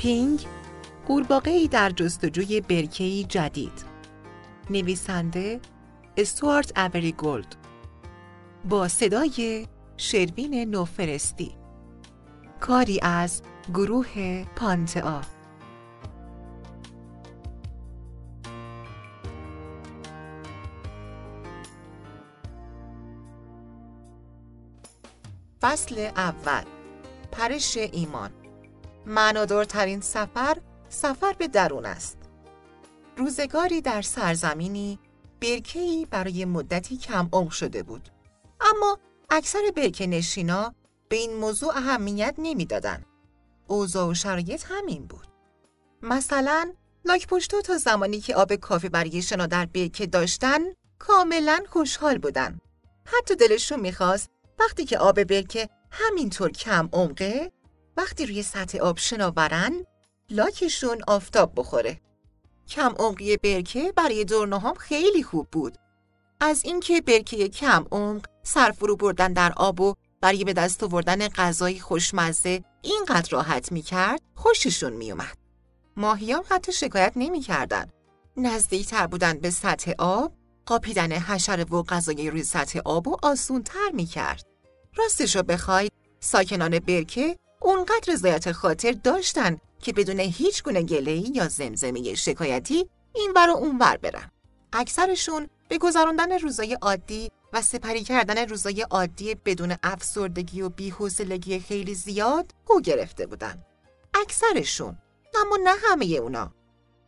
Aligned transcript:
پینگ 0.00 0.46
قورباغه‌ای 1.06 1.68
در 1.68 1.90
جستجوی 1.90 2.60
برکه‌ای 2.60 3.24
جدید. 3.24 3.84
نویسنده 4.70 5.60
استوارت 6.16 6.78
اوری 6.78 7.12
گولد. 7.12 7.56
با 8.68 8.88
صدای 8.88 9.66
شروین 9.96 10.54
نوفرستی. 10.70 11.56
کاری 12.60 13.00
از 13.02 13.42
گروه 13.74 14.44
پانتئا. 14.56 15.20
فصل 25.60 26.10
اول 26.16 26.64
پرش 27.32 27.76
ایمان. 27.76 28.39
معنادارترین 29.06 30.00
سفر 30.00 30.56
سفر 30.88 31.32
به 31.32 31.48
درون 31.48 31.86
است 31.86 32.18
روزگاری 33.16 33.80
در 33.80 34.02
سرزمینی 34.02 34.98
برکه‌ای 35.40 36.06
برای 36.10 36.44
مدتی 36.44 36.96
کم 36.96 37.28
عمق 37.32 37.50
شده 37.50 37.82
بود 37.82 38.08
اما 38.60 38.98
اکثر 39.30 39.72
برکه 39.76 40.06
نشینا 40.06 40.74
به 41.08 41.16
این 41.16 41.36
موضوع 41.36 41.76
اهمیت 41.76 42.34
نمی‌دادند. 42.38 43.06
اوضاع 43.66 44.08
و 44.08 44.14
شرایط 44.14 44.64
همین 44.68 45.06
بود. 45.06 45.26
مثلا 46.02 46.72
لاکپشتو 47.04 47.62
تا 47.62 47.78
زمانی 47.78 48.20
که 48.20 48.34
آب 48.34 48.54
کافی 48.54 48.88
برای 48.88 49.22
شنا 49.22 49.46
در 49.46 49.66
برکه 49.66 50.06
داشتن 50.06 50.60
کاملا 50.98 51.60
خوشحال 51.68 52.18
بودن. 52.18 52.58
حتی 53.04 53.36
دلشون 53.36 53.80
می‌خواست 53.80 54.30
وقتی 54.58 54.84
که 54.84 54.98
آب 54.98 55.24
برکه 55.24 55.68
همینطور 55.90 56.50
کم 56.50 56.88
عمقه 56.92 57.52
وقتی 57.96 58.26
روی 58.26 58.42
سطح 58.42 58.78
آب 58.78 58.98
شنا 58.98 59.30
برن 59.30 59.84
لاکشون 60.30 60.98
آفتاب 61.08 61.52
بخوره. 61.56 62.00
کم 62.68 62.94
عمقی 62.98 63.36
برکه 63.36 63.92
برای 63.96 64.26
هم 64.52 64.74
خیلی 64.74 65.22
خوب 65.22 65.48
بود. 65.52 65.78
از 66.40 66.64
اینکه 66.64 67.00
برکه 67.00 67.48
کم 67.48 67.86
عمق 67.92 68.24
سرفرو 68.42 68.96
بردن 68.96 69.32
در 69.32 69.52
آب 69.56 69.80
و 69.80 69.94
برای 70.20 70.44
به 70.44 70.52
دست 70.52 70.82
آوردن 70.82 71.28
غذای 71.28 71.80
خوشمزه 71.80 72.64
اینقدر 72.82 73.30
راحت 73.30 73.72
می‌کرد 73.72 74.20
خوششون 74.34 74.92
میومد. 74.92 75.36
ماهیان 75.96 76.44
حتی 76.50 76.72
شکایت 76.72 77.12
نمی‌کردن. 77.16 77.86
نزدیکتر 78.36 79.06
بودن 79.06 79.38
به 79.38 79.50
سطح 79.50 79.92
آب 79.98 80.32
قاپیدن 80.66 81.12
حشره 81.12 81.64
و 81.64 81.82
غذای 81.82 82.30
روی 82.30 82.42
سطح 82.42 82.78
آب 82.84 83.08
و 83.08 83.16
آسون 83.22 83.62
تر 83.62 83.90
می‌کرد. 83.92 84.46
راستش 84.96 85.36
رو 85.36 85.42
بخواید 85.42 85.92
ساکنان 86.20 86.78
برکه 86.78 87.36
اونقدر 87.62 88.12
رضایت 88.12 88.52
خاطر 88.52 88.92
داشتن 88.92 89.58
که 89.80 89.92
بدون 89.92 90.20
هیچ 90.20 90.62
گونه 90.62 90.82
گلهی 90.82 91.32
یا 91.34 91.48
زمزمه 91.48 92.14
شکایتی 92.14 92.88
این 93.14 93.32
و 93.36 93.38
اون 93.38 93.78
ور 93.78 93.96
برن. 93.96 94.30
اکثرشون 94.72 95.48
به 95.68 95.78
گذراندن 95.78 96.32
روزای 96.38 96.74
عادی 96.74 97.30
و 97.52 97.62
سپری 97.62 98.04
کردن 98.04 98.48
روزای 98.48 98.82
عادی 98.82 99.34
بدون 99.34 99.74
افسردگی 99.82 100.62
و 100.62 100.68
بی‌حوصلگی 100.68 101.60
خیلی 101.60 101.94
زیاد 101.94 102.54
گو 102.66 102.80
گرفته 102.80 103.26
بودن. 103.26 103.64
اکثرشون 104.14 104.98
اما 105.40 105.58
نه 105.64 105.70
همه 105.82 106.06
اونا. 106.06 106.52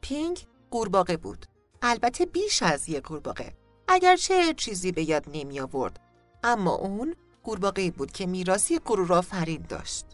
پینگ 0.00 0.46
قورباغه 0.70 1.16
بود. 1.16 1.46
البته 1.82 2.26
بیش 2.26 2.62
از 2.62 2.88
یک 2.88 3.02
قورباغه. 3.02 3.54
اگرچه 3.88 4.54
چیزی 4.54 4.92
به 4.92 5.08
یاد 5.08 5.24
نمی 5.32 5.60
آورد. 5.60 6.00
اما 6.44 6.74
اون 6.74 7.14
قورباغه 7.42 7.90
بود 7.90 8.12
که 8.12 8.26
میراسی 8.26 8.78
غرور 8.78 9.20
فرید 9.20 9.66
داشت. 9.66 10.06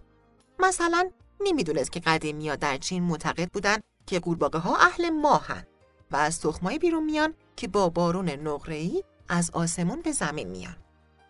مثلا 0.59 1.11
نمی‌دونست 1.41 1.93
که 1.93 2.01
قدیمی 2.01 2.57
در 2.57 2.77
چین 2.77 3.03
معتقد 3.03 3.51
بودن 3.53 3.79
که 4.07 4.21
قورباغه 4.21 4.59
ها 4.59 4.77
اهل 4.77 5.11
ماهن 5.11 5.67
و 6.11 6.17
از 6.17 6.41
تخمای 6.41 6.79
بیرون 6.79 7.05
میان 7.05 7.35
که 7.57 7.69
با 7.69 7.89
بارون 7.89 8.29
نقره‌ای 8.29 9.05
از 9.29 9.51
آسمون 9.51 10.03
به 10.03 10.13
زمین 10.13 10.49
میان. 10.49 10.77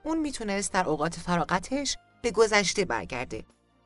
اون 0.04 0.19
می‌تونست 0.19 0.72
در 0.72 0.88
اوقات 0.88 1.15
فراغتش 1.15 1.97
به 2.22 2.31
گذشته 2.31 2.84
برگرده 2.84 3.44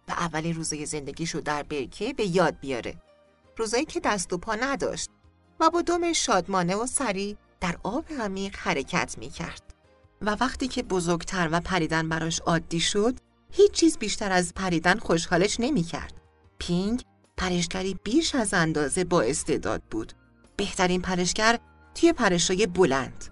و 0.08 0.12
اولین 0.12 0.54
روزای 0.54 0.86
زندگیشو 0.86 1.40
در 1.40 1.62
برکه 1.62 2.12
به 2.12 2.24
یاد 2.24 2.60
بیاره. 2.60 2.94
روزایی 3.56 3.84
که 3.84 4.00
دست 4.00 4.32
و 4.32 4.38
پا 4.38 4.54
نداشت 4.54 5.10
و 5.60 5.70
با 5.70 5.82
دم 5.82 6.12
شادمانه 6.12 6.76
و 6.76 6.86
سری 6.86 7.36
در 7.60 7.76
آب 7.82 8.04
عمیق 8.20 8.56
حرکت 8.58 9.18
می‌کرد. 9.18 9.74
و 10.22 10.36
وقتی 10.40 10.68
که 10.68 10.82
بزرگتر 10.82 11.48
و 11.52 11.60
پریدن 11.60 12.08
براش 12.08 12.40
عادی 12.40 12.80
شد، 12.80 13.14
هیچ 13.52 13.72
چیز 13.72 13.98
بیشتر 13.98 14.32
از 14.32 14.54
پریدن 14.54 14.98
خوشحالش 14.98 15.60
نمی‌کرد. 15.60 16.12
پینگ 16.58 17.02
پرشگری 17.36 17.98
بیش 18.04 18.34
از 18.34 18.54
اندازه 18.54 19.04
با 19.04 19.22
استعداد 19.22 19.82
بود. 19.90 20.12
بهترین 20.56 21.02
پرشگر 21.02 21.58
توی 21.94 22.12
پرشای 22.12 22.66
بلند. 22.66 23.29